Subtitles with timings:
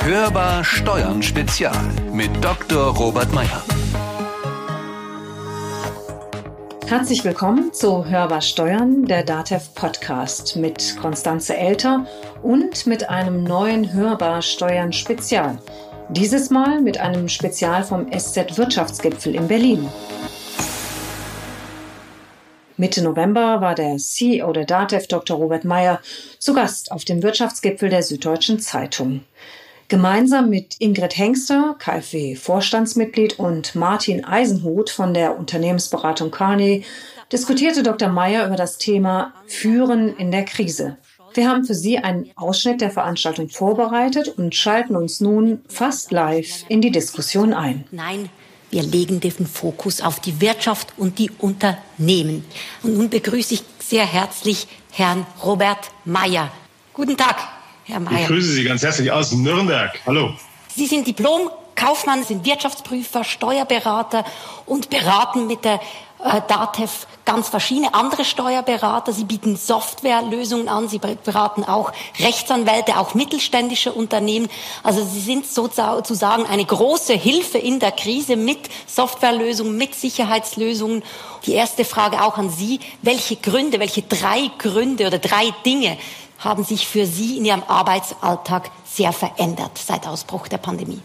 [0.00, 1.76] Hörbar Steuern Spezial
[2.12, 2.94] mit Dr.
[2.96, 3.64] Robert Meyer.
[6.86, 12.06] Herzlich willkommen zu Hörbar Steuern, der DATEV Podcast mit Konstanze Elter
[12.42, 15.58] und mit einem neuen Hörbar Steuern Spezial.
[16.10, 19.88] Dieses Mal mit einem Spezial vom SZ Wirtschaftsgipfel in Berlin.
[22.78, 25.38] Mitte November war der CEO der DATEV Dr.
[25.38, 26.00] Robert Meyer
[26.38, 29.22] zu Gast auf dem Wirtschaftsgipfel der Süddeutschen Zeitung.
[29.88, 36.84] Gemeinsam mit Ingrid Hengster, KfW-Vorstandsmitglied und Martin Eisenhut von der Unternehmensberatung Carney
[37.32, 38.08] diskutierte Dr.
[38.08, 40.98] Meyer über das Thema Führen in der Krise.
[41.32, 46.64] Wir haben für Sie einen Ausschnitt der Veranstaltung vorbereitet und schalten uns nun fast live
[46.68, 47.84] in die Diskussion ein.
[47.90, 48.28] Nein,
[48.70, 52.44] wir legen den Fokus auf die Wirtschaft und die Unternehmen.
[52.82, 56.50] Und nun begrüße ich sehr herzlich Herrn Robert Meyer.
[56.92, 57.36] Guten Tag.
[57.84, 58.22] Herr Mayer.
[58.22, 59.92] Ich grüße Sie ganz herzlich aus Nürnberg.
[60.06, 60.34] Hallo.
[60.74, 64.24] Sie sind Diplom-Kaufmann, sind Wirtschaftsprüfer, Steuerberater
[64.66, 65.80] und beraten mit der
[66.26, 69.12] äh, DATEV ganz verschiedene andere Steuerberater.
[69.12, 70.88] Sie bieten Softwarelösungen an.
[70.88, 74.48] Sie beraten auch Rechtsanwälte, auch mittelständische Unternehmen.
[74.82, 81.02] Also Sie sind sozusagen eine große Hilfe in der Krise mit Softwarelösungen, mit Sicherheitslösungen.
[81.46, 82.80] Die erste Frage auch an Sie.
[83.02, 85.98] Welche Gründe, welche drei Gründe oder drei Dinge
[86.38, 91.00] haben sich für Sie in Ihrem Arbeitsalltag sehr verändert seit Ausbruch der Pandemie?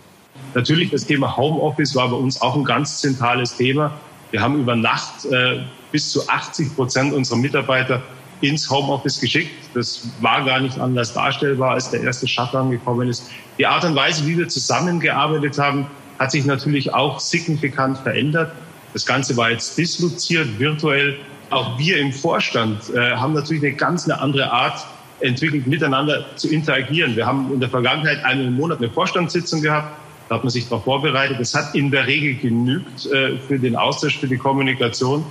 [0.54, 3.92] Natürlich, das Thema Homeoffice war bei uns auch ein ganz zentrales Thema.
[4.32, 5.60] Wir haben über Nacht äh,
[5.92, 8.02] bis zu 80 Prozent unserer Mitarbeiter
[8.42, 9.52] ins Homeoffice geschickt.
[9.74, 13.30] Das war gar nicht anders darstellbar, als der erste Shutdown gekommen ist.
[13.58, 15.86] Die Art und Weise, wie wir zusammengearbeitet haben,
[16.18, 18.52] hat sich natürlich auch signifikant verändert.
[18.94, 21.18] Das Ganze war jetzt disloziert, virtuell.
[21.50, 24.86] Auch wir im Vorstand äh, haben natürlich eine ganz eine andere Art
[25.20, 27.16] entwickelt, miteinander zu interagieren.
[27.16, 29.96] Wir haben in der Vergangenheit im Monat eine Vorstandssitzung gehabt.
[30.32, 31.42] Da hat man sich darauf vorbereitet.
[31.42, 35.26] Das hat in der Regel genügt äh, für den Austausch, für die Kommunikation.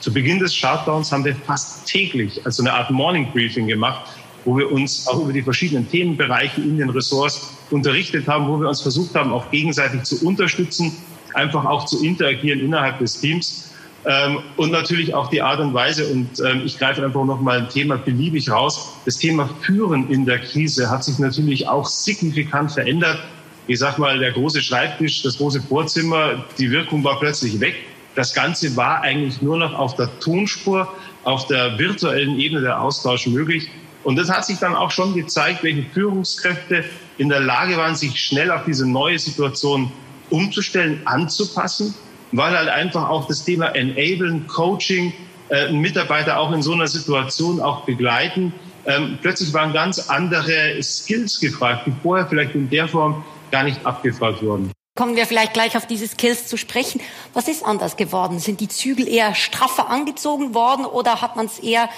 [0.00, 4.10] Zu Beginn des Shutdowns haben wir fast täglich also eine Art Morning Briefing gemacht,
[4.44, 8.68] wo wir uns auch über die verschiedenen Themenbereiche in den Ressorts unterrichtet haben, wo wir
[8.68, 10.92] uns versucht haben, auch gegenseitig zu unterstützen,
[11.32, 13.72] einfach auch zu interagieren innerhalb des Teams.
[14.04, 16.12] Ähm, und natürlich auch die Art und Weise.
[16.12, 18.92] Und ähm, ich greife einfach noch mal ein Thema beliebig raus.
[19.06, 23.18] Das Thema Führen in der Krise hat sich natürlich auch signifikant verändert.
[23.66, 27.76] Ich sag mal, der große Schreibtisch, das große Vorzimmer, die Wirkung war plötzlich weg.
[28.14, 30.92] Das Ganze war eigentlich nur noch auf der Tonspur,
[31.24, 33.68] auf der virtuellen Ebene der Austausch möglich.
[34.04, 36.84] Und das hat sich dann auch schon gezeigt, welche Führungskräfte
[37.18, 39.92] in der Lage waren, sich schnell auf diese neue Situation
[40.30, 41.94] umzustellen, anzupassen
[42.32, 45.12] weil halt einfach auch das Thema Enablen, Coaching,
[45.50, 48.52] äh, Mitarbeiter auch in so einer Situation auch begleiten.
[48.86, 53.86] Ähm, plötzlich waren ganz andere Skills gefragt, die vorher vielleicht in der Form gar nicht
[53.86, 54.72] abgefragt wurden.
[54.96, 57.00] Kommen wir vielleicht gleich auf diese Skills zu sprechen.
[57.32, 58.40] Was ist anders geworden?
[58.40, 61.88] Sind die Zügel eher straffer angezogen worden oder hat man es eher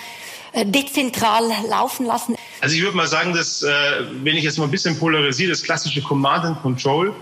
[0.53, 2.37] äh, dezentral laufen lassen?
[2.61, 3.71] Also ich würde mal sagen, dass, äh,
[4.23, 7.15] wenn ich jetzt mal ein bisschen polarisiere, das klassische Command and Control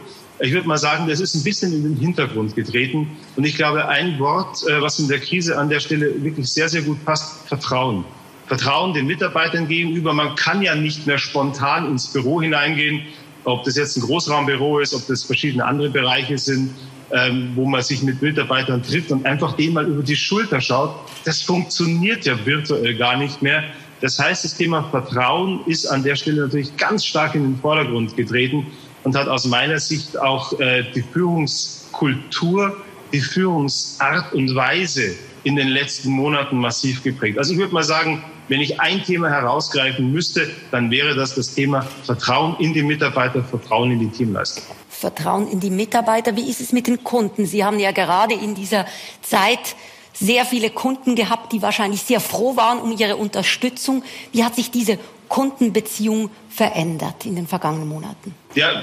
[0.43, 3.17] ich würde mal sagen, das ist ein bisschen in den Hintergrund getreten.
[3.37, 6.69] Und ich glaube, ein Wort, äh, was in der Krise an der Stelle wirklich sehr,
[6.69, 8.05] sehr gut passt, Vertrauen.
[8.49, 10.13] Vertrauen den Mitarbeitern gegenüber.
[10.13, 13.03] Man kann ja nicht mehr spontan ins Büro hineingehen,
[13.45, 16.71] ob das jetzt ein Großraumbüro ist, ob das verschiedene andere Bereiche sind,
[17.11, 20.95] ähm, wo man sich mit Mitarbeitern trifft und einfach denen mal über die Schulter schaut.
[21.25, 23.65] Das funktioniert ja virtuell gar nicht mehr.
[24.01, 28.17] Das heißt, das Thema Vertrauen ist an der Stelle natürlich ganz stark in den Vordergrund
[28.17, 28.67] getreten
[29.05, 32.77] und hat aus meiner Sicht auch äh, die Führungskultur,
[33.13, 35.15] die Führungsart und Weise
[35.45, 37.39] in den letzten Monaten massiv geprägt.
[37.39, 41.55] Also ich würde mal sagen, wenn ich ein Thema herausgreifen müsste, dann wäre das das
[41.55, 44.65] Thema Vertrauen in die Mitarbeiter, Vertrauen in die Teamleistung.
[44.89, 46.37] Vertrauen in die Mitarbeiter.
[46.37, 47.47] Wie ist es mit den Kunden?
[47.47, 48.87] Sie haben ja gerade in dieser
[49.21, 49.75] Zeit
[50.13, 54.05] sehr viele Kunden gehabt, die wahrscheinlich sehr froh waren um ihre Unterstützung.
[54.33, 54.99] Wie hat sich diese
[55.29, 58.35] Kundenbeziehung verändert in den vergangenen Monaten?
[58.55, 58.83] Ja,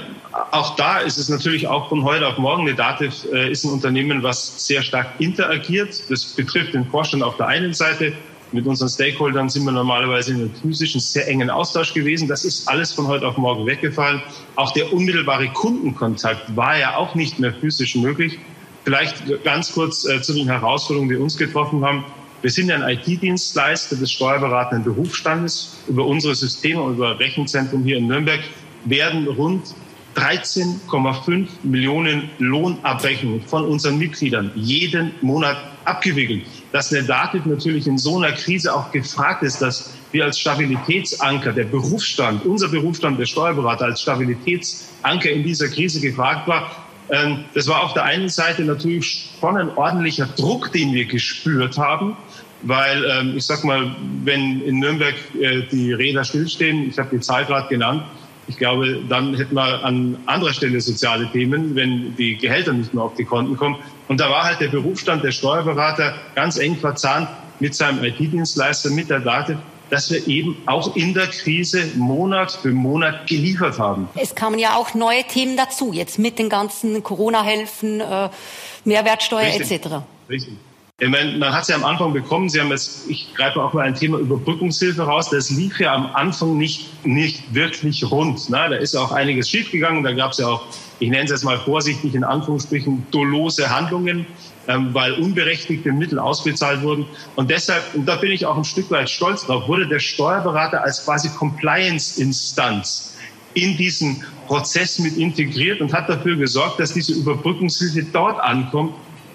[0.50, 2.62] auch da ist es natürlich auch von heute auf morgen.
[2.62, 6.10] Eine Dativ äh, ist ein Unternehmen, was sehr stark interagiert.
[6.10, 8.12] Das betrifft den Vorstand auf der einen Seite.
[8.52, 12.26] Mit unseren Stakeholdern sind wir normalerweise in einem physischen, sehr engen Austausch gewesen.
[12.26, 14.20] Das ist alles von heute auf morgen weggefallen.
[14.56, 18.38] Auch der unmittelbare Kundenkontakt war ja auch nicht mehr physisch möglich.
[18.84, 22.04] Vielleicht ganz kurz äh, zu den Herausforderungen, die uns getroffen haben.
[22.42, 25.76] Wir sind ein IT-Dienstleister des steuerberatenden Berufsstandes.
[25.86, 28.40] Über unsere Systeme und über Rechenzentrum hier in Nürnberg
[28.84, 29.74] werden rund
[30.16, 36.44] 13,5 Millionen Lohnabrechnungen von unseren Mitgliedern jeden Monat abgewickelt.
[36.72, 41.52] Dass eine Dativ natürlich in so einer Krise auch gefragt ist, dass wir als Stabilitätsanker,
[41.52, 46.70] der Berufsstand, unser Berufsstand der Steuerberater als Stabilitätsanker in dieser Krise gefragt war,
[47.10, 51.76] ähm, das war auf der einen Seite natürlich schon ein ordentlicher Druck, den wir gespürt
[51.76, 52.16] haben,
[52.62, 53.94] weil ähm, ich sag mal,
[54.24, 58.04] wenn in Nürnberg äh, die Räder stillstehen, ich habe die Zahl gerade genannt,
[58.50, 63.04] ich glaube, dann hätten wir an anderer Stelle soziale Themen, wenn die Gehälter nicht mehr
[63.04, 63.76] auf die Konten kommen.
[64.08, 67.28] Und da war halt der Berufsstand der Steuerberater ganz eng verzahnt
[67.60, 69.56] mit seinem IT-Dienstleister, mit der Dativ
[69.88, 74.08] dass wir eben auch in der Krise Monat für Monat geliefert haben.
[74.14, 78.28] Es kamen ja auch neue Themen dazu, jetzt mit den ganzen Corona-Hilfen, äh,
[78.84, 79.82] Mehrwertsteuer Richtig.
[79.84, 79.88] etc.
[80.28, 80.54] Richtig.
[81.08, 82.48] Meine, man hat es ja am Anfang bekommen.
[82.50, 85.30] Sie haben jetzt, ich greife auch mal ein Thema Überbrückungshilfe raus.
[85.30, 88.50] Das lief ja am Anfang nicht, nicht wirklich rund.
[88.50, 88.66] Ne?
[88.68, 90.04] Da ist auch einiges schiefgegangen.
[90.04, 90.62] Da gab es ja auch,
[90.98, 94.26] ich nenne es jetzt mal vorsichtig in Anführungsstrichen, dolose Handlungen
[94.70, 97.06] ähm, weil unberechtigte Mittel ausbezahlt wurden.
[97.34, 100.82] Und deshalb, und da bin ich auch ein Stück weit stolz drauf, wurde der Steuerberater
[100.82, 103.16] als quasi Compliance-Instanz
[103.54, 108.94] in diesen Prozess mit integriert und hat dafür gesorgt, dass diese Überbrückungshilfe dort ankommt,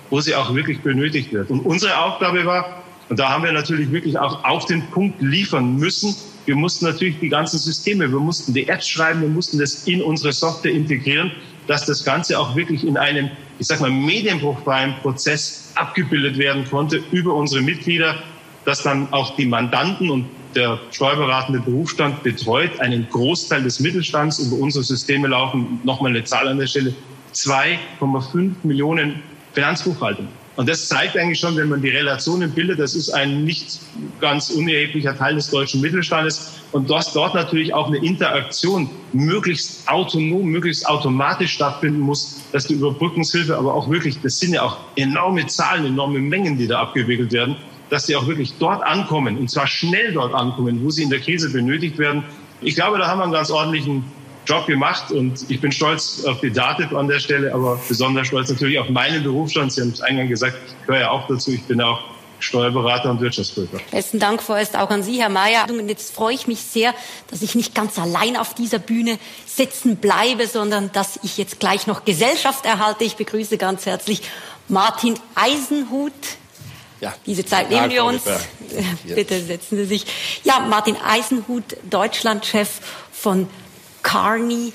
[0.10, 1.50] wo sie auch wirklich benötigt wird.
[1.50, 5.76] Und unsere Aufgabe war, und da haben wir natürlich wirklich auch auf den Punkt liefern
[5.76, 6.16] müssen,
[6.46, 10.02] wir mussten natürlich die ganzen Systeme, wir mussten die Apps schreiben, wir mussten das in
[10.02, 11.32] unsere Software integrieren,
[11.68, 17.02] dass das Ganze auch wirklich in einem ich sag mal, medienbruchfreien Prozess abgebildet werden konnte
[17.12, 18.16] über unsere Mitglieder,
[18.66, 20.26] dass dann auch die Mandanten und
[20.56, 25.80] der steuerberatende Berufsstand betreut einen Großteil des Mittelstands über unsere Systeme laufen.
[25.84, 26.94] Nochmal eine Zahl an der Stelle.
[27.34, 29.22] 2,5 Millionen
[29.56, 30.30] Finanzbuchhaltungen.
[30.56, 33.80] Und das zeigt eigentlich schon, wenn man die Relationen bildet, das ist ein nicht
[34.22, 36.62] ganz unerheblicher Teil des deutschen Mittelstandes.
[36.72, 42.76] Und dass dort natürlich auch eine Interaktion möglichst autonom, möglichst automatisch stattfinden muss, dass die
[42.76, 47.34] Überbrückungshilfe aber auch wirklich, das sind ja auch enorme Zahlen, enorme Mengen, die da abgewickelt
[47.34, 47.58] werden,
[47.90, 51.20] dass sie auch wirklich dort ankommen und zwar schnell dort ankommen, wo sie in der
[51.20, 52.24] Krise benötigt werden.
[52.62, 54.06] Ich glaube, da haben wir einen ganz ordentlichen
[54.46, 58.50] Job gemacht und ich bin stolz auf die Dativ an der Stelle, aber besonders stolz
[58.50, 59.72] natürlich auf meinen Berufsstand.
[59.74, 61.52] Sie haben es eingangs gesagt, ich gehöre ja auch dazu.
[61.52, 62.00] Ich bin auch
[62.40, 63.80] Steuerberater und Wirtschaftsprüfer.
[63.92, 65.66] Besten Dank vorerst auch an Sie, Herr Mayer.
[65.70, 66.94] Und jetzt freue ich mich sehr,
[67.30, 71.88] dass ich nicht ganz allein auf dieser Bühne sitzen bleibe, sondern dass ich jetzt gleich
[71.88, 73.04] noch Gesellschaft erhalte.
[73.04, 74.22] Ich begrüße ganz herzlich
[74.68, 76.14] Martin Eisenhut.
[77.02, 77.14] Ja.
[77.26, 78.24] Diese Zeit nehmen wir uns.
[79.04, 80.06] Bitte setzen Sie sich.
[80.44, 82.80] Ja, Martin Eisenhut, Deutschlandchef
[83.12, 83.48] von
[84.16, 84.72] Carney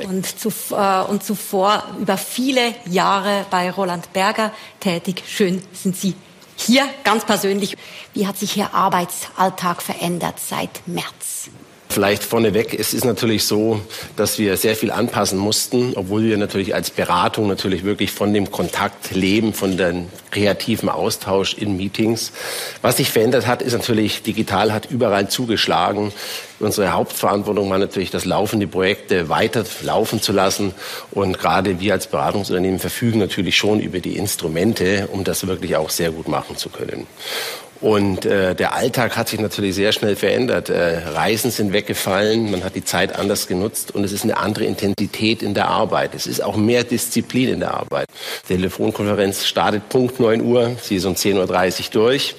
[0.00, 5.22] äh, und zuvor über viele Jahre bei Roland Berger tätig.
[5.28, 6.16] Schön sind Sie
[6.56, 7.76] hier ganz persönlich.
[8.12, 11.50] Wie hat sich Ihr Arbeitsalltag verändert seit März?
[11.92, 13.82] Vielleicht vorneweg, es ist natürlich so,
[14.16, 18.50] dass wir sehr viel anpassen mussten, obwohl wir natürlich als Beratung natürlich wirklich von dem
[18.50, 22.32] Kontakt leben, von dem kreativen Austausch in Meetings.
[22.80, 26.12] Was sich verändert hat, ist natürlich, digital hat überall zugeschlagen.
[26.60, 30.72] Unsere Hauptverantwortung war natürlich, das laufende Projekte weiter laufen zu lassen.
[31.10, 35.90] Und gerade wir als Beratungsunternehmen verfügen natürlich schon über die Instrumente, um das wirklich auch
[35.90, 37.06] sehr gut machen zu können.
[37.82, 40.68] Und äh, der Alltag hat sich natürlich sehr schnell verändert.
[40.68, 44.66] Äh, Reisen sind weggefallen, man hat die Zeit anders genutzt und es ist eine andere
[44.66, 46.14] Intensität in der Arbeit.
[46.14, 48.06] Es ist auch mehr Disziplin in der Arbeit.
[48.44, 52.36] Die Telefonkonferenz startet Punkt 9 Uhr, sie ist um 10.30 Uhr durch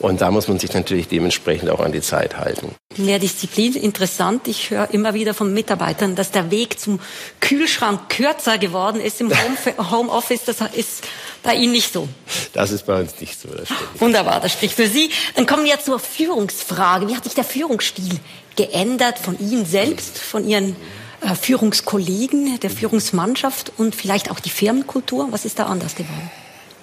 [0.00, 2.74] und da muss man sich natürlich dementsprechend auch an die Zeit halten.
[2.96, 4.48] Mehr Disziplin, interessant.
[4.48, 6.98] Ich höre immer wieder von Mitarbeitern, dass der Weg zum
[7.40, 9.30] Kühlschrank kürzer geworden ist im
[9.90, 10.44] Homeoffice.
[10.46, 11.04] Das ist
[11.42, 12.08] bei Ihnen nicht so.
[12.52, 13.48] Das ist bei uns nicht so.
[13.48, 13.68] Das
[14.00, 15.10] Wunderbar, das spricht für Sie.
[15.34, 17.06] Dann kommen wir zur Führungsfrage.
[17.06, 18.18] Wie hat sich der Führungsstil
[18.56, 20.74] geändert von Ihnen selbst, von Ihren
[21.20, 25.28] äh, Führungskollegen, der Führungsmannschaft und vielleicht auch die Firmenkultur?
[25.32, 26.30] Was ist da anders geworden?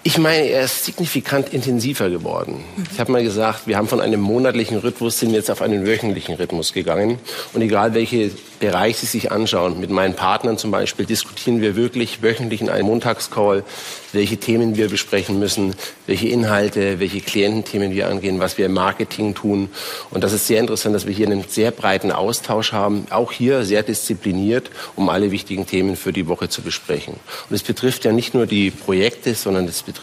[0.08, 2.64] Ich meine, er ist signifikant intensiver geworden.
[2.78, 2.84] Mhm.
[2.94, 6.36] Ich habe mal gesagt, wir haben von einem monatlichen Rhythmus sind jetzt auf einen wöchentlichen
[6.36, 7.20] Rhythmus gegangen.
[7.52, 12.24] Und egal welche Bereich Sie sich anschauen, mit meinen Partnern zum Beispiel, diskutieren wir wirklich
[12.24, 13.66] wöchentlich in einem Montagscall,
[14.14, 15.76] welche Themen wir besprechen müssen,
[16.08, 19.70] welche Inhalte, welche Kliententhemen wir angehen, was wir im Marketing tun.
[20.10, 23.66] Und das ist sehr interessant, dass wir hier einen sehr breiten Austausch haben, auch hier
[23.66, 27.16] sehr diszipliniert, um alle wichtigen Themen für die Woche zu besprechen.
[27.50, 29.97] Und es betrifft ja nicht nur die Projekte, sondern es betrifft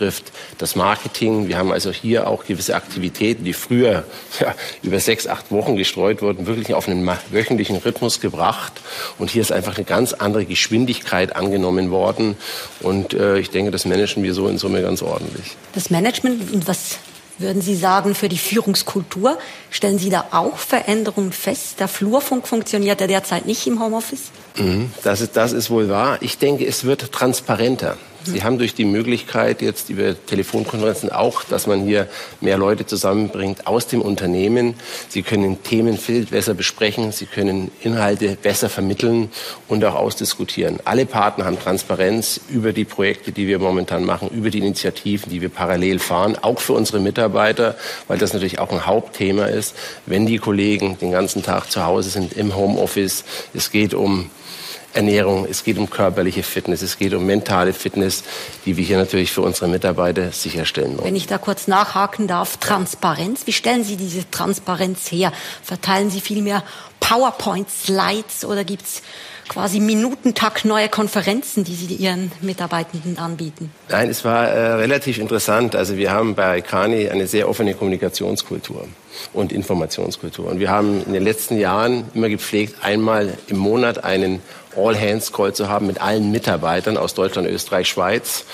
[0.59, 1.49] das Marketing.
[1.49, 4.05] Wir haben also hier auch gewisse Aktivitäten, die früher
[4.41, 8.73] ja, über sechs, acht Wochen gestreut wurden, wirklich auf einen wöchentlichen Rhythmus gebracht gebracht.
[9.19, 12.37] Und hier ist einfach eine ganz andere Geschwindigkeit angenommen worden.
[12.81, 15.57] Und äh, ich denke, das managen wir so in Summe ganz ordentlich.
[15.75, 16.99] Das Management und was
[17.39, 19.39] würden Sie sagen für die Führungskultur?
[19.71, 21.81] Stellen Sie da auch Veränderungen fest?
[21.81, 24.31] Der Flurfunk funktioniert ja derzeit nicht im Homeoffice?
[24.57, 26.19] Mhm, das, ist, das ist wohl wahr.
[26.21, 27.97] Ich denke, es wird transparenter.
[28.25, 32.09] Sie haben durch die Möglichkeit jetzt über Telefonkonferenzen auch, dass man hier
[32.41, 34.75] mehr Leute zusammenbringt aus dem Unternehmen.
[35.09, 39.31] Sie können Themen viel besser besprechen, Sie können Inhalte besser vermitteln
[39.69, 40.79] und auch ausdiskutieren.
[40.85, 45.43] Alle Partner haben Transparenz über die Projekte, die wir momentan machen, über die Initiativen, die
[45.43, 47.77] wir parallel fahren, auch für unsere Mitarbeiter,
[48.09, 49.75] weil das natürlich auch ein Hauptthema ist,
[50.07, 53.25] wenn die Kollegen den ganzen Tag zu Hause sind im Homeoffice.
[53.53, 54.31] Es geht um
[54.95, 58.25] Ernährung, es geht um körperliche Fitness, es geht um mentale Fitness,
[58.65, 61.07] die wir hier natürlich für unsere Mitarbeiter sicherstellen wollen.
[61.07, 63.47] Wenn ich da kurz nachhaken darf, Transparenz.
[63.47, 65.33] Wie stellen Sie diese Transparenz her?
[65.63, 66.63] Verteilen Sie viel mehr
[67.01, 69.03] PowerPoint-Slides oder gibt es
[69.49, 73.71] quasi Minutentag neue Konferenzen, die Sie Ihren Mitarbeitenden anbieten?
[73.89, 75.77] Nein, es war äh, relativ interessant.
[75.77, 78.87] Also wir haben bei Kani eine sehr offene Kommunikationskultur
[79.33, 80.47] und Informationskultur.
[80.47, 84.41] Und wir haben in den letzten Jahren immer gepflegt, einmal im Monat einen
[84.77, 88.45] All-Hands-Call zu haben mit allen Mitarbeitern aus Deutschland, Österreich, Schweiz.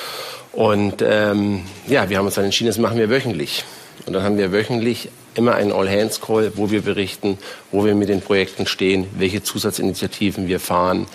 [0.53, 3.65] Und ähm, ja, wir haben uns dann entschieden, das machen wir wöchentlich.
[4.07, 7.39] Und dann haben wir wöchentlich immer einen All-Hands-Call, wo wir berichten,
[7.71, 11.07] wo wir mit den Projekten stehen, welche Zusatzinitiativen wir fahren,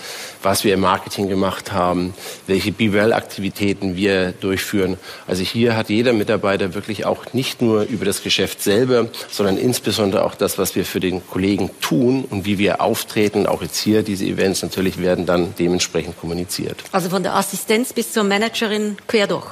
[0.41, 2.13] was wir im Marketing gemacht haben,
[2.47, 4.97] welche BWL-Aktivitäten wir durchführen.
[5.27, 10.23] Also hier hat jeder Mitarbeiter wirklich auch nicht nur über das Geschäft selber, sondern insbesondere
[10.23, 13.47] auch das, was wir für den Kollegen tun und wie wir auftreten.
[13.47, 16.83] Auch jetzt hier diese Events natürlich werden dann dementsprechend kommuniziert.
[16.91, 19.47] Also von der Assistenz bis zur Managerin quer durch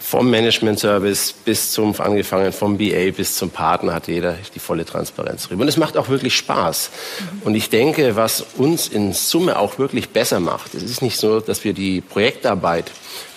[0.00, 4.84] vom Management Service bis zum, angefangen vom BA bis zum Partner hat jeder die volle
[4.84, 5.62] Transparenz drüber.
[5.62, 6.90] Und es macht auch wirklich Spaß.
[7.20, 7.42] Mhm.
[7.44, 11.40] Und ich denke, was uns in Summe auch wirklich besser macht, es ist nicht so,
[11.40, 12.90] dass wir die Projektarbeit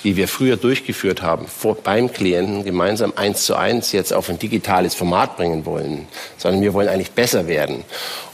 [0.04, 4.40] die wir früher durchgeführt haben, vor, beim Klienten gemeinsam eins zu eins jetzt auf ein
[4.40, 7.84] digitales Format bringen wollen, sondern wir wollen eigentlich besser werden.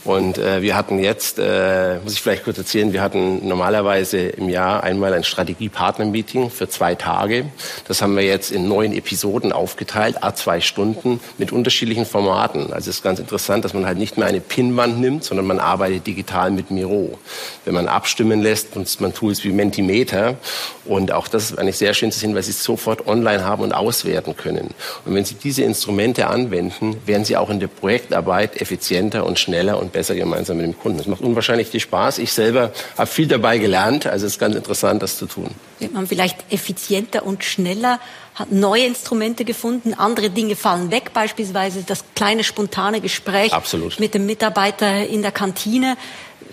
[0.04, 4.48] Und äh, wir hatten jetzt, äh, muss ich vielleicht kurz erzählen, wir hatten normalerweise im
[4.48, 7.46] Jahr einmal ein Strategie-Partner-Meeting für zwei Tage.
[7.86, 12.72] Das haben wir jetzt in neun Episoden aufgeteilt, a zwei Stunden mit unterschiedlichen Formaten.
[12.72, 15.58] Also es ist ganz interessant, dass man halt nicht mehr eine Pinnwand nimmt, sondern man
[15.58, 17.18] arbeitet digital mit Miro.
[17.64, 20.36] Wenn man abstimmen lässt, nutzt man Tools wie Mentimeter
[20.84, 23.62] und auch das ist eigentlich sehr schön zu sehen, weil Sie es sofort online haben
[23.62, 24.70] und auswerten können.
[25.04, 29.78] Und wenn Sie diese Instrumente anwenden, werden Sie auch in der Projektarbeit effizienter und schneller
[29.78, 30.98] und besser gemeinsam mit dem Kunden.
[30.98, 32.18] Das macht unwahrscheinlich viel Spaß.
[32.18, 34.06] Ich selber habe viel dabei gelernt.
[34.06, 35.50] Also es ist ganz interessant, das zu tun.
[35.78, 38.00] Wird man vielleicht effizienter und schneller,
[38.34, 43.98] hat neue Instrumente gefunden, andere Dinge fallen weg, beispielsweise das kleine spontane Gespräch Absolut.
[43.98, 45.96] mit dem Mitarbeiter in der Kantine.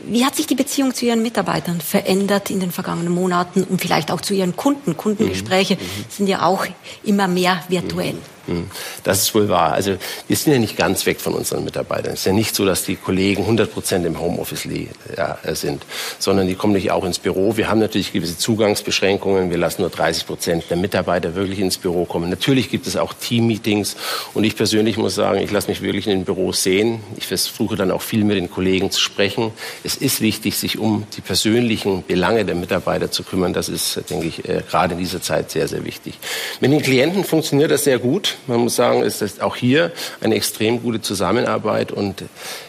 [0.04, 4.12] Wie hat sich die Beziehung zu Ihren Mitarbeitern verändert in den vergangenen Monaten und vielleicht
[4.12, 4.98] auch zu Ihren Kunden?
[4.98, 5.82] Kundengespräche mhm.
[5.82, 6.06] mhm.
[6.10, 6.66] sind ja auch
[7.04, 8.14] immer mehr virtuell.
[8.14, 8.35] Mhm.
[8.48, 8.70] Hm.
[9.04, 9.74] Das ist wohl wahr.
[9.74, 9.98] Also
[10.28, 12.14] wir sind ja nicht ganz weg von unseren Mitarbeitern.
[12.14, 15.84] Es ist ja nicht so, dass die Kollegen 100 Prozent im Homeoffice äh, sind,
[16.20, 17.58] sondern die kommen nicht auch ins Büro.
[17.58, 19.50] Wir haben natürlich gewisse Zugangsbeschränkungen.
[19.50, 22.30] Wir lassen nur 30 Prozent der Mitarbeiter wirklich ins Büro kommen.
[22.30, 23.96] Natürlich gibt es auch Teammeetings.
[24.34, 27.02] Und ich persönlich muss sagen, ich lasse mich wirklich in den Büros sehen.
[27.18, 29.52] Ich versuche dann auch viel mit den Kollegen zu sprechen.
[29.84, 33.54] Es ist wichtig, sich um die persönlichen Belange der Mitarbeiter zu kümmern.
[33.54, 36.20] Das ist, denke ich, äh, gerade in dieser Zeit sehr, sehr wichtig.
[36.60, 38.35] Mit den Klienten funktioniert das sehr gut.
[38.48, 42.24] Man muss sagen, es ist auch hier eine extrem gute Zusammenarbeit und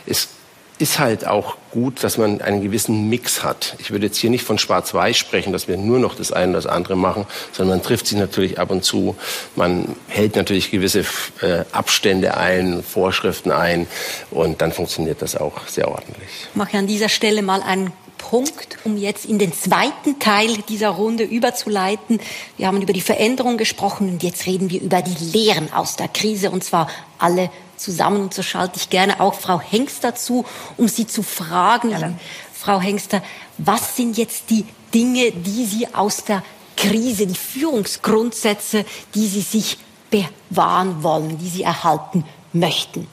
[0.06, 0.28] es
[0.78, 3.76] ist halt auch gut, dass man einen gewissen Mix hat.
[3.78, 6.58] Ich würde jetzt hier nicht von Schwarz-Weiß sprechen, dass wir nur noch das eine oder
[6.62, 9.16] das andere machen, sondern man trifft sich natürlich ab und zu.
[9.54, 11.00] Man hält natürlich gewisse
[11.40, 13.86] äh, Abstände ein, Vorschriften ein
[14.30, 16.28] und dann funktioniert das auch sehr ordentlich.
[16.50, 20.90] Ich mache an dieser Stelle mal einen Punkt, um jetzt in den zweiten Teil dieser
[20.90, 22.20] Runde überzuleiten.
[22.56, 26.08] Wir haben über die Veränderung gesprochen und jetzt reden wir über die Lehren aus der
[26.08, 28.22] Krise und zwar alle zusammen.
[28.22, 30.44] Und so schalte ich gerne auch Frau Hengster zu,
[30.76, 31.90] um sie zu fragen.
[31.90, 32.12] Ja,
[32.52, 33.22] Frau Hengster,
[33.58, 36.42] was sind jetzt die Dinge, die Sie aus der
[36.76, 39.78] Krise, die Führungsgrundsätze, die Sie sich
[40.10, 43.06] bewahren wollen, die Sie erhalten möchten?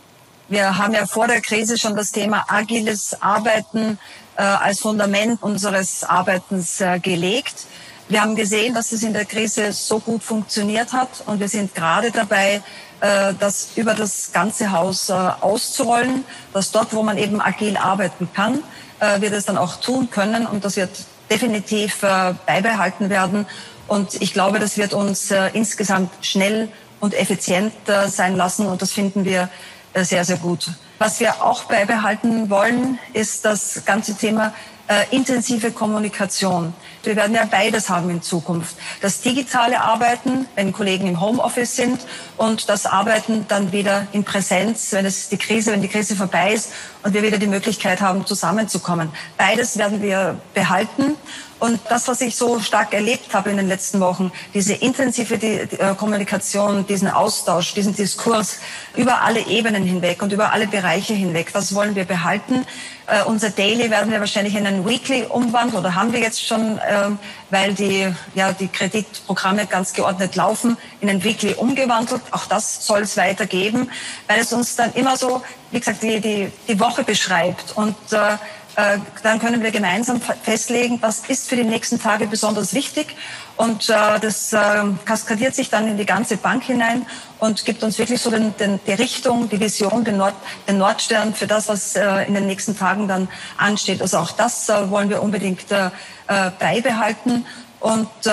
[0.49, 3.97] Wir haben ja vor der Krise schon das Thema agiles Arbeiten
[4.41, 7.65] als Fundament unseres Arbeitens äh, gelegt.
[8.09, 11.73] Wir haben gesehen, dass es in der Krise so gut funktioniert hat und wir sind
[11.73, 12.61] gerade dabei,
[12.99, 18.29] äh, das über das ganze Haus äh, auszurollen, dass dort, wo man eben agil arbeiten
[18.33, 18.61] kann,
[18.99, 20.91] äh, wir das dann auch tun können und das wird
[21.29, 23.45] definitiv äh, beibehalten werden.
[23.87, 28.81] Und ich glaube, das wird uns äh, insgesamt schnell und effizient äh, sein lassen und
[28.81, 29.47] das finden wir äh,
[29.95, 30.69] sehr, sehr gut.
[30.99, 34.53] Was wir auch beibehalten wollen, ist das ganze Thema
[34.87, 36.73] äh, intensive Kommunikation.
[37.03, 38.75] Wir werden ja beides haben in Zukunft.
[39.01, 42.01] Das digitale Arbeiten, wenn Kollegen im Homeoffice sind
[42.37, 46.53] und das Arbeiten dann wieder in Präsenz, wenn es die Krise, wenn die Krise vorbei
[46.53, 46.71] ist
[47.03, 49.09] und wir wieder die Möglichkeit haben, zusammenzukommen.
[49.37, 51.15] Beides werden wir behalten.
[51.59, 55.67] Und das, was ich so stark erlebt habe in den letzten Wochen, diese intensive äh,
[55.95, 58.59] Kommunikation, diesen Austausch, diesen Diskurs
[58.95, 62.65] über alle Ebenen hinweg und über alle Bereiche hinweg, das wollen wir behalten.
[63.05, 66.75] Uh, unser Daily werden wir wahrscheinlich in ein Weekly umwandeln oder haben wir jetzt schon,
[66.75, 67.17] uh,
[67.49, 72.21] weil die, ja, die Kreditprogramme ganz geordnet laufen, in ein Weekly umgewandelt.
[72.31, 73.91] Auch das soll es weitergeben,
[74.27, 78.37] weil es uns dann immer so, wie gesagt, die, die, die Woche beschreibt und uh,
[78.75, 83.15] äh, dann können wir gemeinsam festlegen, was ist für die nächsten Tage besonders wichtig.
[83.55, 84.57] Und äh, das äh,
[85.05, 87.05] kaskadiert sich dann in die ganze Bank hinein
[87.39, 90.33] und gibt uns wirklich so den, den, die Richtung, die Vision, den, Nord,
[90.67, 93.27] den Nordstern für das, was äh, in den nächsten Tagen dann
[93.57, 94.01] ansteht.
[94.01, 95.87] Also auch das äh, wollen wir unbedingt äh,
[96.27, 97.45] äh beibehalten.
[97.83, 98.31] Und äh,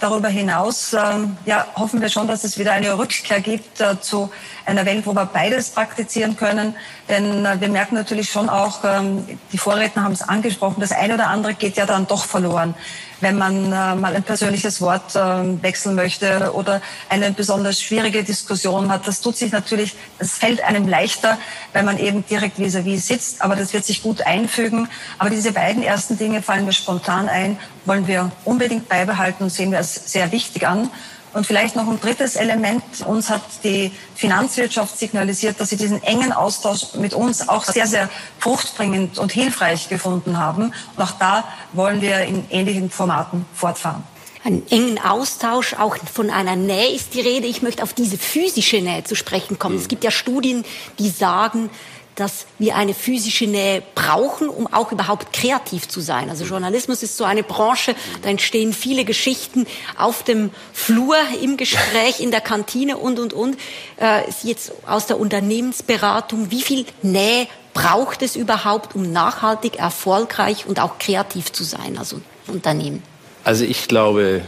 [0.00, 0.98] darüber hinaus äh,
[1.44, 4.28] ja, hoffen wir schon, dass es wieder eine Rückkehr gibt äh, zu
[4.66, 6.74] einer Welt, wo wir beides praktizieren können.
[7.08, 11.14] Denn äh, wir merken natürlich schon auch, ähm, die Vorredner haben es angesprochen, das eine
[11.14, 12.74] oder andere geht ja dann doch verloren
[13.20, 18.90] wenn man äh, mal ein persönliches Wort äh, wechseln möchte oder eine besonders schwierige Diskussion
[18.90, 19.06] hat.
[19.06, 21.38] Das tut sich natürlich, es fällt einem leichter,
[21.72, 24.88] weil man eben direkt vis-à-vis -vis sitzt, aber das wird sich gut einfügen.
[25.18, 29.70] Aber diese beiden ersten Dinge fallen mir spontan ein, wollen wir unbedingt beibehalten und sehen
[29.70, 30.90] wir als sehr wichtig an.
[31.34, 32.82] Und vielleicht noch ein drittes Element.
[33.06, 38.08] Uns hat die Finanzwirtschaft signalisiert, dass sie diesen engen Austausch mit uns auch sehr, sehr
[38.38, 40.72] fruchtbringend und hilfreich gefunden haben.
[40.96, 44.02] Und auch da wollen wir in ähnlichen Formaten fortfahren
[44.44, 47.46] einen engen Austausch, auch von einer Nähe ist die Rede.
[47.46, 49.76] Ich möchte auf diese physische Nähe zu sprechen kommen.
[49.76, 50.64] Es gibt ja Studien,
[50.98, 51.70] die sagen,
[52.18, 56.30] dass wir eine physische Nähe brauchen, um auch überhaupt kreativ zu sein.
[56.30, 62.20] Also Journalismus ist so eine Branche, da entstehen viele Geschichten auf dem Flur, im Gespräch,
[62.20, 63.56] in der Kantine und, und, und.
[63.98, 70.80] Äh, jetzt aus der Unternehmensberatung, wie viel Nähe braucht es überhaupt, um nachhaltig, erfolgreich und
[70.80, 73.02] auch kreativ zu sein, also Unternehmen?
[73.44, 74.42] Also ich glaube,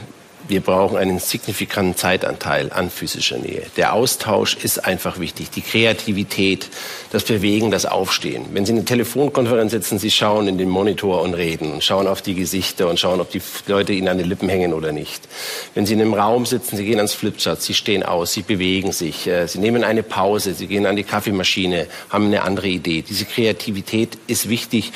[0.50, 3.62] wir brauchen einen signifikanten Zeitanteil an physischer Nähe.
[3.76, 5.50] Der Austausch ist einfach wichtig.
[5.50, 6.68] Die Kreativität,
[7.12, 8.46] das Bewegen, das Aufstehen.
[8.52, 12.08] Wenn Sie in eine Telefonkonferenz sitzen, Sie schauen in den Monitor und reden und schauen
[12.08, 15.28] auf die Gesichter und schauen, ob die Leute Ihnen an den Lippen hängen oder nicht.
[15.74, 18.92] Wenn Sie in einem Raum sitzen, Sie gehen ans Flipchart, Sie stehen aus, Sie bewegen
[18.92, 23.02] sich, äh, Sie nehmen eine Pause, Sie gehen an die Kaffeemaschine, haben eine andere Idee.
[23.02, 24.92] Diese Kreativität ist wichtig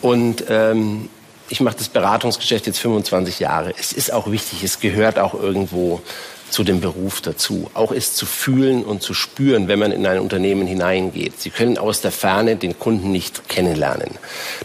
[0.00, 1.10] und ähm,
[1.54, 3.72] ich mache das Beratungsgeschäft jetzt 25 Jahre.
[3.78, 6.02] Es ist auch wichtig, es gehört auch irgendwo
[6.50, 7.70] zu dem Beruf dazu.
[7.74, 11.40] Auch es zu fühlen und zu spüren, wenn man in ein Unternehmen hineingeht.
[11.40, 14.10] Sie können aus der Ferne den Kunden nicht kennenlernen.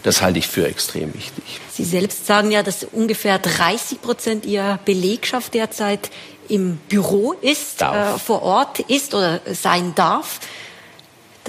[0.02, 1.44] Das halte ich für extrem wichtig.
[1.72, 6.10] Sie selbst sagen ja, dass ungefähr 30 Prozent Ihrer Belegschaft derzeit
[6.48, 10.40] im Büro ist, äh, vor Ort ist oder sein darf.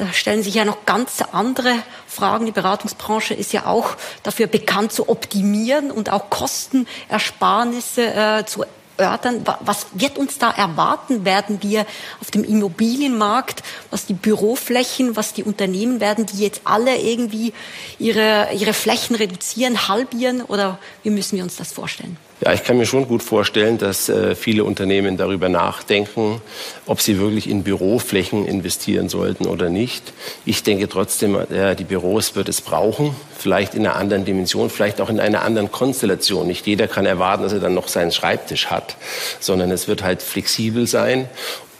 [0.02, 1.76] Da stellen sich ja noch ganz andere
[2.08, 2.48] Fragen.
[2.48, 8.66] Die Beratungsbranche ist ja auch dafür bekannt zu optimieren und auch Kostenersparnisse äh, zu
[8.98, 9.46] erörtern.
[9.60, 11.24] Was wird uns da erwarten?
[11.24, 11.86] Werden wir
[12.20, 13.62] auf dem Immobilienmarkt,
[13.92, 17.54] was die Büroflächen, was die Unternehmen werden, die jetzt alle irgendwie
[18.00, 22.18] ihre, ihre Flächen reduzieren, halbieren oder wie müssen wir uns das vorstellen?
[22.44, 26.42] Ja, ich kann mir schon gut vorstellen, dass äh, viele Unternehmen darüber nachdenken,
[26.88, 30.12] ob sie wirklich in Büroflächen investieren sollten oder nicht.
[30.44, 35.02] Ich denke trotzdem, äh, die Büros wird es brauchen, vielleicht in einer anderen Dimension, vielleicht
[35.02, 36.48] auch in einer anderen Konstellation.
[36.48, 38.98] Nicht jeder kann erwarten, dass er dann noch seinen Schreibtisch hat,
[39.40, 41.30] sondern es wird halt flexibel sein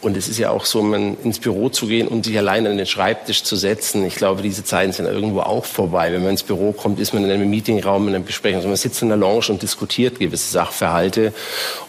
[0.02, 2.76] und es ist ja auch so, man ins Büro zu gehen und sich allein an
[2.76, 4.04] den Schreibtisch zu setzen.
[4.04, 6.12] Ich glaube, diese Zeiten sind irgendwo auch vorbei.
[6.12, 8.56] Wenn man ins Büro kommt, ist man in einem Meetingraum, in einer Besprechung.
[8.56, 11.32] Also man sitzt in der Lounge und diskutiert gewisse Sachverhalte.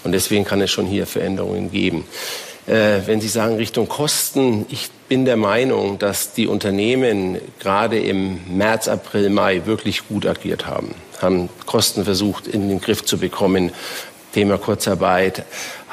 [0.03, 2.05] Und deswegen kann es schon hier Veränderungen geben.
[2.67, 8.41] Äh, wenn Sie sagen Richtung Kosten, ich bin der Meinung, dass die Unternehmen gerade im
[8.47, 13.71] März, April, Mai wirklich gut agiert haben, haben Kosten versucht in den Griff zu bekommen,
[14.33, 15.43] Thema Kurzarbeit,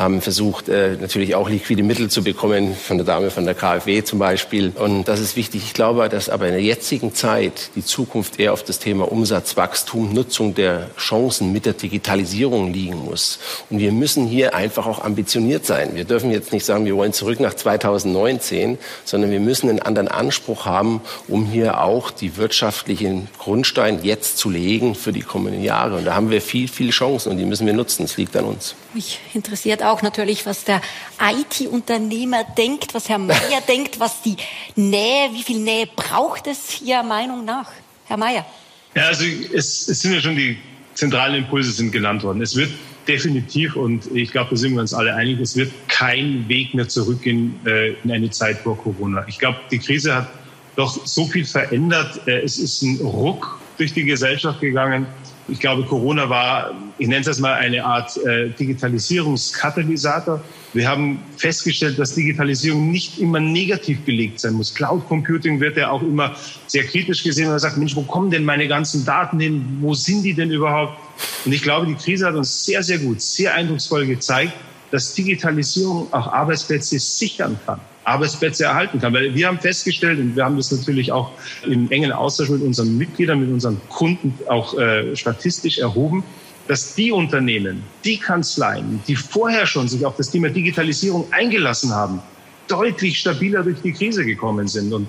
[0.00, 4.02] haben versucht, äh, natürlich auch liquide Mittel zu bekommen, von der Dame von der KfW
[4.02, 4.72] zum Beispiel.
[4.74, 5.62] Und das ist wichtig.
[5.66, 10.14] Ich glaube, dass aber in der jetzigen Zeit die Zukunft eher auf das Thema Umsatzwachstum,
[10.14, 13.38] Nutzung der Chancen mit der Digitalisierung liegen muss.
[13.68, 15.90] Und wir müssen hier einfach auch ambitioniert sein.
[15.94, 20.08] Wir dürfen jetzt nicht sagen, wir wollen zurück nach 2019, sondern wir müssen einen anderen
[20.08, 25.96] Anspruch haben, um hier auch die wirtschaftlichen Grundsteine jetzt zu legen für die kommenden Jahre.
[25.96, 28.04] Und da haben wir viel, viel Chancen und die müssen wir nutzen.
[28.04, 28.74] Es liegt an uns.
[28.94, 30.80] Mich interessiert auch natürlich, was der
[31.20, 34.36] IT-Unternehmer denkt, was Herr Mayer denkt, was die
[34.76, 37.70] Nähe, wie viel Nähe braucht es Ihrer Meinung nach?
[38.06, 38.46] Herr Mayer.
[38.94, 40.58] Ja, also es, es sind ja schon die
[40.94, 42.42] zentralen Impulse sind genannt worden.
[42.42, 42.70] Es wird
[43.06, 46.88] definitiv, und ich glaube, da sind wir uns alle einig, es wird kein Weg mehr
[46.88, 49.24] zurück in, äh, in eine Zeit vor Corona.
[49.26, 50.28] Ich glaube, die Krise hat
[50.76, 52.20] doch so viel verändert.
[52.26, 55.06] Äh, es ist ein Ruck durch die Gesellschaft gegangen.
[55.48, 60.40] Ich glaube, Corona war, ich nenne es jetzt mal eine Art äh, Digitalisierungskatalysator.
[60.72, 64.72] Wir haben festgestellt, dass Digitalisierung nicht immer negativ belegt sein muss.
[64.74, 66.36] Cloud Computing wird ja auch immer
[66.68, 67.48] sehr kritisch gesehen.
[67.48, 69.78] Man sagt, Mensch, wo kommen denn meine ganzen Daten hin?
[69.80, 70.98] Wo sind die denn überhaupt?
[71.44, 74.52] Und ich glaube, die Krise hat uns sehr, sehr gut, sehr eindrucksvoll gezeigt,
[74.92, 77.80] dass Digitalisierung auch Arbeitsplätze sichern kann.
[78.04, 79.12] Arbeitsplätze erhalten kann.
[79.12, 81.32] Weil wir haben festgestellt, und wir haben das natürlich auch
[81.66, 86.24] im engen Austausch mit unseren Mitgliedern, mit unseren Kunden auch äh, statistisch erhoben,
[86.68, 92.20] dass die Unternehmen, die Kanzleien, die vorher schon sich auf das Thema Digitalisierung eingelassen haben,
[92.68, 94.92] deutlich stabiler durch die Krise gekommen sind.
[94.92, 95.08] Und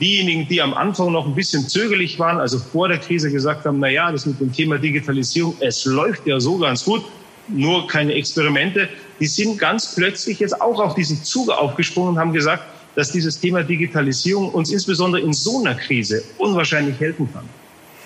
[0.00, 3.78] diejenigen, die am Anfang noch ein bisschen zögerlich waren, also vor der Krise gesagt haben,
[3.78, 7.04] na ja, das mit dem Thema Digitalisierung, es läuft ja so ganz gut,
[7.48, 8.88] nur keine Experimente,
[9.20, 13.38] die sind ganz plötzlich jetzt auch auf diesen Zug aufgesprungen und haben gesagt, dass dieses
[13.38, 17.48] Thema Digitalisierung uns insbesondere in so einer Krise unwahrscheinlich helfen kann.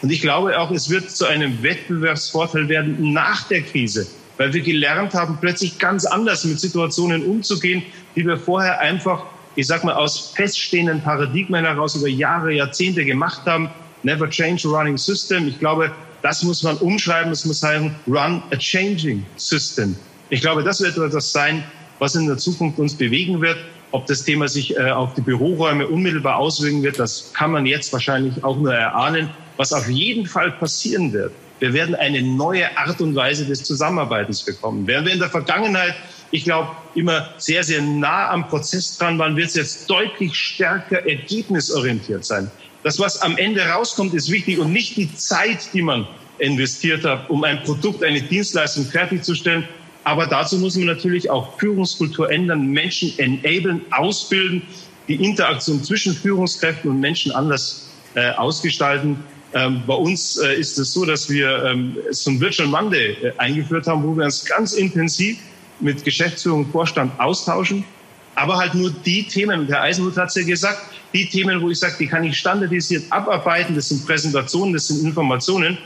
[0.03, 4.63] Und ich glaube auch, es wird zu einem Wettbewerbsvorteil werden nach der Krise, weil wir
[4.63, 7.83] gelernt haben, plötzlich ganz anders mit Situationen umzugehen,
[8.17, 9.25] die wir vorher einfach,
[9.57, 13.71] ich sag mal, aus feststehenden Paradigmen heraus über Jahre, Jahrzehnte gemacht haben.
[14.03, 15.47] Never change a running system.
[15.47, 15.93] Ich glaube,
[16.23, 17.31] das muss man umschreiben.
[17.31, 19.95] Es muss heißen, run a changing system.
[20.31, 21.65] Ich glaube, das wird etwas sein,
[21.99, 23.59] was in der Zukunft uns bewegen wird.
[23.93, 27.93] Ob das Thema sich äh, auf die Büroräume unmittelbar auswirken wird, das kann man jetzt
[27.93, 29.31] wahrscheinlich auch nur erahnen.
[29.57, 34.43] Was auf jeden Fall passieren wird, wir werden eine neue Art und Weise des Zusammenarbeitens
[34.43, 34.87] bekommen.
[34.87, 35.95] Während wir in der Vergangenheit,
[36.31, 41.07] ich glaube, immer sehr, sehr nah am Prozess dran waren, wird es jetzt deutlich stärker
[41.07, 42.51] ergebnisorientiert sein.
[42.83, 46.07] Das, was am Ende rauskommt, ist wichtig und nicht die Zeit, die man
[46.39, 49.69] investiert hat, um ein Produkt, eine Dienstleistung fertigzustellen.
[50.05, 54.63] Aber dazu muss man natürlich auch Führungskultur ändern, Menschen enablen, ausbilden,
[55.09, 59.19] die Interaktion zwischen Führungskräften und Menschen anders äh, ausgestalten.
[59.53, 63.33] Ähm, bei uns äh, ist es so, dass wir ähm, so ein Virtual Monday äh,
[63.39, 65.39] eingeführt haben, wo wir uns ganz intensiv
[65.81, 67.85] mit Geschäftsführung und Vorstand austauschen,
[68.37, 70.81] aber halt nur die Themen, und Herr Eisenhut hat es ja gesagt,
[71.13, 75.05] die Themen, wo ich sage, die kann ich standardisiert abarbeiten, das sind Präsentationen, das sind
[75.05, 75.77] Informationen.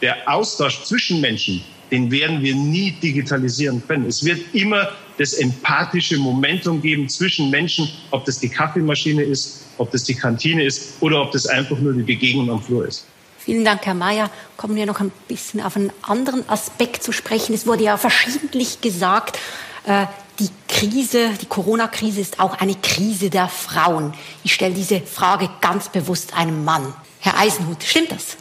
[0.00, 1.62] Der Austausch zwischen Menschen,
[1.92, 4.06] den werden wir nie digitalisieren können.
[4.06, 9.92] Es wird immer das empathische Momentum geben zwischen Menschen, ob das die Kaffeemaschine ist, ob
[9.92, 13.06] das die Kantine ist oder ob das einfach nur die Begegnung am Flur ist.
[13.38, 14.30] Vielen Dank, Herr Mayer.
[14.56, 17.54] Kommen wir noch ein bisschen auf einen anderen Aspekt zu sprechen.
[17.54, 19.38] Es wurde ja verschiedentlich gesagt,
[19.84, 20.06] äh,
[20.38, 24.14] die Krise, die Corona-Krise ist auch eine Krise der Frauen.
[24.44, 26.94] Ich stelle diese Frage ganz bewusst einem Mann.
[27.20, 28.36] Herr Eisenhut, stimmt das?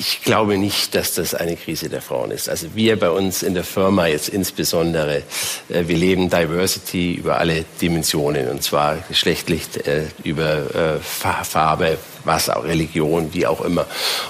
[0.00, 2.48] Ich glaube nicht, dass das eine Krise der Frauen ist.
[2.48, 5.24] Also wir bei uns in der Firma jetzt insbesondere,
[5.68, 12.48] äh, wir leben Diversity über alle Dimensionen und zwar geschlechtlich, äh, über äh, Farbe, was
[12.50, 13.86] auch Religion, wie auch immer.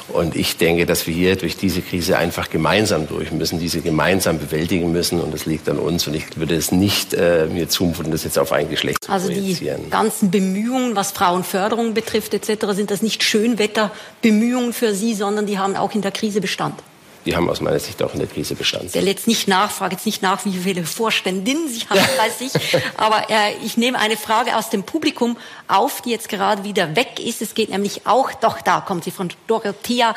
[0.08, 4.38] Und ich denke, dass wir hier durch diese Krise einfach gemeinsam durch müssen, diese gemeinsam
[4.38, 8.10] bewältigen müssen und das liegt an uns und ich würde es nicht äh, mir zumuten,
[8.10, 9.56] das jetzt auf ein Geschlecht zu Also die
[9.90, 15.76] ganzen Bemühungen, was Frauenförderung betrifft etc., sind das nicht Schönwetterbemühungen für Sie, sondern die haben
[15.76, 16.74] auch in der Krise Bestand
[17.24, 18.86] die haben aus meiner Sicht auch in der Krise bestanden.
[18.86, 22.40] Ich stelle jetzt nicht nach, frage jetzt nicht nach, wie viele Vorständinnen Sie haben, weiß
[22.40, 22.52] ich.
[22.96, 27.20] Aber äh, ich nehme eine Frage aus dem Publikum auf, die jetzt gerade wieder weg
[27.20, 27.42] ist.
[27.42, 30.14] Es geht nämlich auch, doch da kommt sie von Dorothea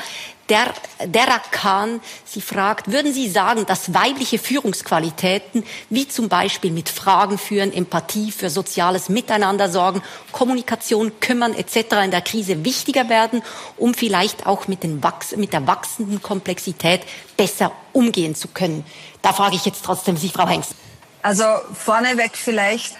[0.52, 0.74] der,
[1.06, 2.02] Derakan.
[2.26, 8.32] Sie fragt, würden Sie sagen, dass weibliche Führungsqualitäten, wie zum Beispiel mit Fragen führen, Empathie
[8.32, 12.04] für soziales Miteinander sorgen, Kommunikation kümmern etc.
[12.04, 13.42] in der Krise wichtiger werden,
[13.78, 17.02] um vielleicht auch mit, den Wachs mit der wachsenden Komplexität
[17.38, 18.86] besser umgehen zu können?
[19.22, 20.76] Da frage ich jetzt trotzdem Sie, Frau Hengst.
[21.24, 22.96] Also vorneweg vielleicht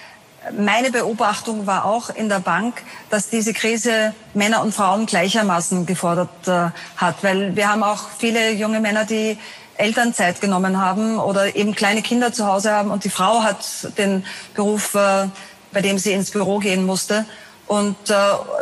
[0.58, 6.48] meine Beobachtung war auch in der Bank, dass diese Krise Männer und Frauen gleichermaßen gefordert
[6.48, 9.38] äh, hat, weil wir haben auch viele junge Männer, die
[9.78, 13.66] Elternzeit genommen haben oder eben kleine Kinder zu Hause haben und die Frau hat
[13.98, 14.26] den
[14.56, 15.28] Beruf, äh,
[15.72, 17.26] bei dem sie ins Büro gehen musste
[17.68, 18.16] und äh,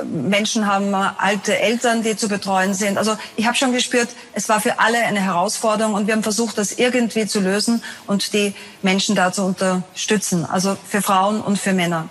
[0.06, 2.98] Menschen haben alte Eltern, die zu betreuen sind.
[2.98, 6.58] Also ich habe schon gespürt, es war für alle eine Herausforderung und wir haben versucht,
[6.58, 11.74] das irgendwie zu lösen und die Menschen da zu unterstützen, also für Frauen und für
[11.74, 12.08] Männer.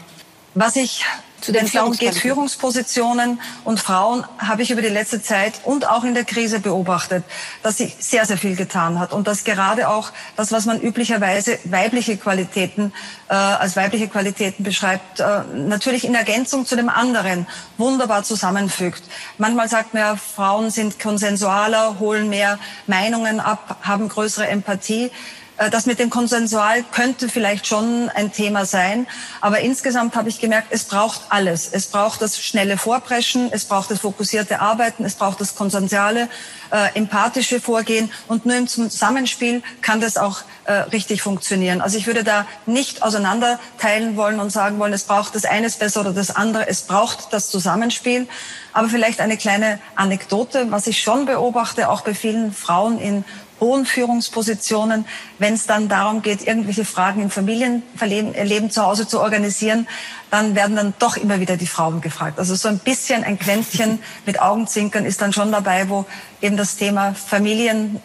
[0.54, 1.04] Was ich
[1.40, 6.02] Zu den es geht Führungspositionen und Frauen, habe ich über die letzte Zeit und auch
[6.02, 7.24] in der Krise beobachtet,
[7.62, 11.58] dass sich sehr, sehr viel getan hat und dass gerade auch das, was man üblicherweise
[11.64, 12.92] weibliche Qualitäten
[13.28, 17.46] äh, als weibliche Qualitäten beschreibt, äh, natürlich in Ergänzung zu dem anderen
[17.76, 19.02] wunderbar zusammenfügt.
[19.38, 25.10] Manchmal sagt man ja, Frauen sind konsensualer, holen mehr Meinungen ab, haben größere Empathie.
[25.58, 29.06] Äh, das mit dem Konsensual könnte vielleicht schon ein Thema sein.
[29.40, 31.68] Aber insgesamt habe ich gemerkt, es braucht alles.
[31.70, 36.28] Es braucht das schnelle Vorpreschen, es braucht das fokussierte Arbeiten, es braucht das konsensuale,
[36.70, 38.10] äh, empathische Vorgehen.
[38.28, 41.80] Und nur im Zusammenspiel kann das auch äh, richtig funktionieren.
[41.80, 46.00] Also ich würde da nicht auseinanderteilen wollen und sagen wollen, es braucht das eine besser
[46.00, 46.68] oder das andere.
[46.68, 48.28] Es braucht das Zusammenspiel.
[48.72, 53.24] Aber vielleicht eine kleine Anekdote, was ich schon beobachte, auch bei vielen Frauen in
[53.60, 55.04] hohen Führungspositionen,
[55.38, 59.86] wenn es dann darum geht, irgendwelche Fragen im Familienleben zu Hause zu organisieren,
[60.30, 62.38] dann werden dann doch immer wieder die Frauen gefragt.
[62.38, 66.04] Also so ein bisschen ein Quäntchen mit Augenzwinkern ist dann schon dabei, wo
[66.40, 68.00] eben das Thema Familien,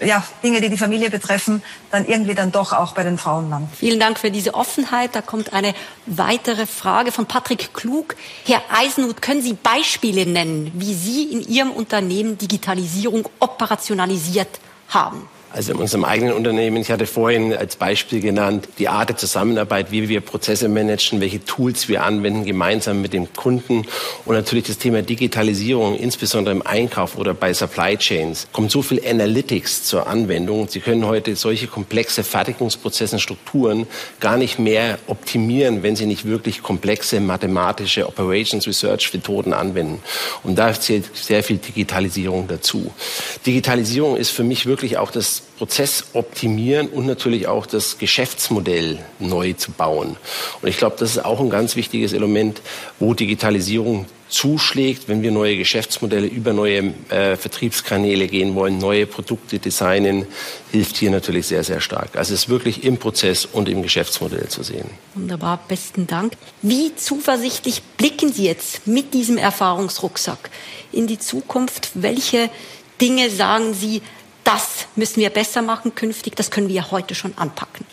[0.00, 3.68] ja, Dinge, die die Familie betreffen, dann irgendwie dann doch auch bei den Frauen landen.
[3.76, 5.14] Vielen Dank für diese Offenheit.
[5.14, 5.74] Da kommt eine
[6.06, 8.16] weitere Frage von Patrick Klug.
[8.46, 14.60] Herr Eisenhut, können Sie Beispiele nennen, wie Sie in Ihrem Unternehmen Digitalisierung operationalisiert
[14.90, 15.28] haben.
[15.52, 19.90] Also in unserem eigenen Unternehmen, ich hatte vorhin als Beispiel genannt, die Art der Zusammenarbeit,
[19.90, 23.84] wie wir Prozesse managen, welche Tools wir anwenden, gemeinsam mit dem Kunden
[24.26, 29.04] und natürlich das Thema Digitalisierung, insbesondere im Einkauf oder bei Supply Chains, kommt so viel
[29.04, 30.68] Analytics zur Anwendung.
[30.68, 33.88] Sie können heute solche komplexe Fertigungsprozesse, Strukturen
[34.20, 40.00] gar nicht mehr optimieren, wenn Sie nicht wirklich komplexe mathematische Operations Research Methoden anwenden.
[40.44, 42.92] Und da zählt sehr viel Digitalisierung dazu.
[43.44, 49.52] Digitalisierung ist für mich wirklich auch das Prozess optimieren und natürlich auch das Geschäftsmodell neu
[49.52, 50.16] zu bauen.
[50.62, 52.62] Und ich glaube, das ist auch ein ganz wichtiges Element,
[52.98, 59.58] wo Digitalisierung zuschlägt, wenn wir neue Geschäftsmodelle über neue äh, Vertriebskanäle gehen wollen, neue Produkte
[59.58, 60.26] designen,
[60.70, 62.16] hilft hier natürlich sehr, sehr stark.
[62.16, 64.88] Also es ist wirklich im Prozess und im Geschäftsmodell zu sehen.
[65.14, 66.34] Wunderbar, besten Dank.
[66.62, 70.50] Wie zuversichtlich blicken Sie jetzt mit diesem Erfahrungsrucksack
[70.92, 71.90] in die Zukunft?
[71.94, 72.48] Welche
[73.00, 74.00] Dinge sagen Sie,
[74.52, 77.86] das müssen wir besser machen künftig, das können wir heute schon anpacken.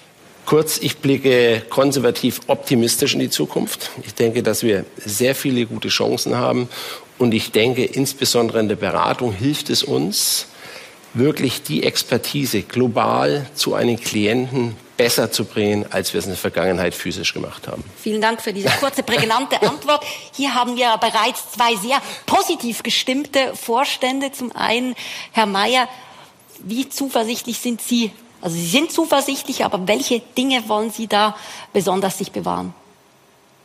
[0.45, 3.91] Kurz, ich blicke konservativ optimistisch in die Zukunft.
[4.05, 6.69] Ich denke, dass wir sehr viele gute Chancen haben.
[7.17, 10.47] Und ich denke, insbesondere in der Beratung hilft es uns,
[11.13, 16.37] wirklich die Expertise global zu einem Klienten besser zu bringen, als wir es in der
[16.37, 17.83] Vergangenheit physisch gemacht haben.
[18.01, 20.03] Vielen Dank für diese kurze, prägnante Antwort.
[20.33, 24.31] Hier haben wir bereits zwei sehr positiv gestimmte Vorstände.
[24.31, 24.95] Zum einen
[25.31, 25.87] Herr Mayer,
[26.63, 28.11] wie zuversichtlich sind Sie?
[28.41, 31.35] Also Sie sind zuversichtlich, aber welche Dinge wollen Sie da
[31.73, 32.73] besonders sich bewahren?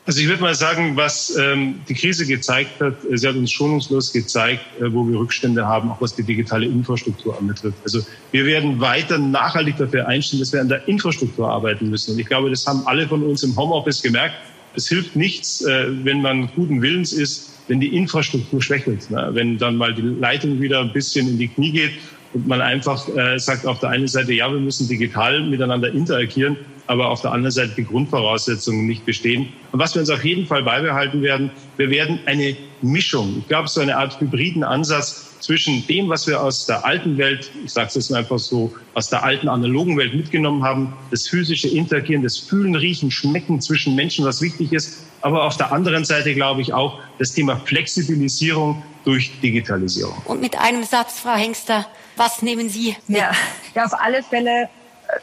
[0.05, 3.53] Also ich würde mal sagen, was ähm, die Krise gezeigt hat, äh, sie hat uns
[3.53, 7.79] schonungslos gezeigt, äh, wo wir Rückstände haben, auch was die digitale Infrastruktur anbetrifft.
[7.85, 8.01] Also
[8.33, 12.13] wir werden weiter nachhaltig dafür einstellen, dass wir an der Infrastruktur arbeiten müssen.
[12.13, 14.35] Und ich glaube, das haben alle von uns im Homeoffice gemerkt.
[14.75, 19.09] Es hilft nichts, äh, wenn man guten Willens ist, wenn die Infrastruktur schwächelt.
[19.09, 19.31] Ne?
[19.33, 21.93] Wenn dann mal die Leitung wieder ein bisschen in die Knie geht
[22.35, 26.57] und man einfach äh, sagt auf der einen Seite, ja, wir müssen digital miteinander interagieren,
[26.87, 29.49] aber auf der anderen Seite die Grundvoraussetzungen nicht bestehen.
[29.73, 33.69] Und was wir uns auf jeden Fall beibehalten werden, wir werden eine Mischung, ich glaube,
[33.69, 37.89] so eine Art hybriden Ansatz zwischen dem, was wir aus der alten Welt, ich sage
[37.89, 42.39] es jetzt einfach so, aus der alten analogen Welt mitgenommen haben, das physische Interagieren, das
[42.39, 46.73] Fühlen, Riechen, Schmecken zwischen Menschen, was wichtig ist, aber auf der anderen Seite glaube ich
[46.73, 50.17] auch das Thema Flexibilisierung durch Digitalisierung.
[50.27, 53.19] Und mit einem Satz, Frau Hengster, was nehmen Sie mit?
[53.19, 53.33] Ja,
[53.75, 54.69] ja auf alle Fälle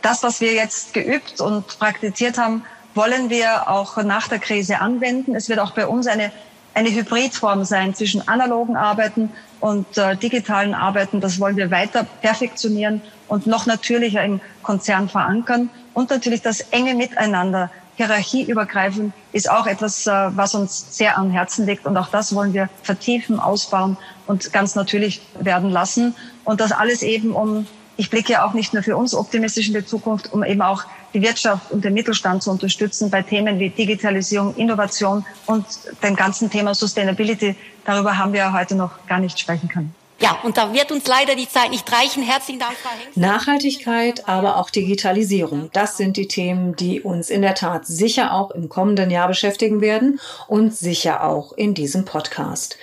[0.01, 2.63] das, was wir jetzt geübt und praktiziert haben,
[2.95, 5.36] wollen wir auch nach der Krise anwenden.
[5.36, 6.32] Es wird auch bei uns eine,
[6.73, 11.21] eine Hybridform sein zwischen analogen Arbeiten und äh, digitalen Arbeiten.
[11.21, 15.69] Das wollen wir weiter perfektionieren und noch natürlicher im Konzern verankern.
[15.93, 21.65] Und natürlich das enge Miteinander, hierarchieübergreifend, ist auch etwas, äh, was uns sehr am Herzen
[21.65, 21.86] liegt.
[21.86, 26.15] Und auch das wollen wir vertiefen, ausbauen und ganz natürlich werden lassen.
[26.45, 27.67] Und das alles eben, um
[27.99, 30.83] ich blicke auch nicht nur für uns optimistisch in die Zukunft, um eben auch
[31.13, 35.65] die Wirtschaft und den Mittelstand zu unterstützen bei Themen wie Digitalisierung, Innovation und
[36.01, 37.55] dem ganzen Thema Sustainability.
[37.83, 39.93] Darüber haben wir heute noch gar nicht sprechen können.
[40.21, 42.23] Ja, und da wird uns leider die Zeit nicht reichen.
[42.23, 43.17] Herzlichen Dank, Frau Hengst.
[43.17, 45.69] Nachhaltigkeit, aber auch Digitalisierung.
[45.73, 49.81] Das sind die Themen, die uns in der Tat sicher auch im kommenden Jahr beschäftigen
[49.81, 52.77] werden und sicher auch in diesem Podcast.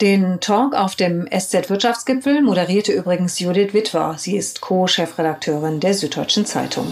[0.00, 4.14] Den Talk auf dem SZ-Wirtschaftsgipfel moderierte übrigens Judith Witwer.
[4.16, 6.86] Sie ist Co-Chefredakteurin der Süddeutschen Zeitung.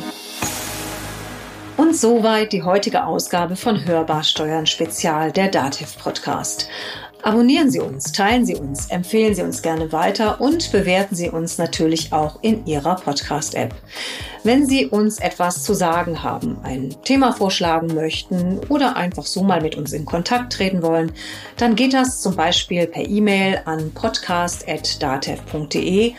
[1.79, 6.69] Und soweit die heutige Ausgabe von Hörbar Steuern Spezial, der Dativ Podcast.
[7.23, 11.59] Abonnieren Sie uns, teilen Sie uns, empfehlen Sie uns gerne weiter und bewerten Sie uns
[11.59, 13.75] natürlich auch in Ihrer Podcast-App.
[14.45, 19.61] Wenn Sie uns etwas zu sagen haben, ein Thema vorschlagen möchten oder einfach so mal
[19.61, 21.11] mit uns in Kontakt treten wollen,
[21.57, 26.13] dann geht das zum Beispiel per E-Mail an podcast.datev.de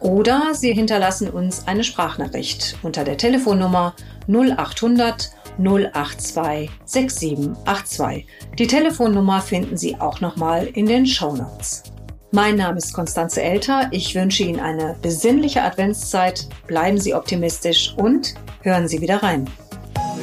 [0.00, 3.94] oder Sie hinterlassen uns eine Sprachnachricht unter der Telefonnummer
[4.28, 8.26] 0800 082 6782.
[8.58, 11.82] Die Telefonnummer finden Sie auch nochmal in den Show Notes.
[12.30, 13.88] Mein Name ist Konstanze Elter.
[13.90, 16.46] Ich wünsche Ihnen eine besinnliche Adventszeit.
[16.66, 19.48] Bleiben Sie optimistisch und hören Sie wieder rein.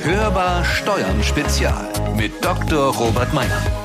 [0.04, 2.96] Hörbar Steuern Spezial mit Dr.
[2.96, 3.85] Robert Meyer.